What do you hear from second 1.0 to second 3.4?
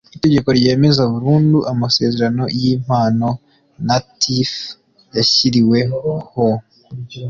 burundu amasezerano y impano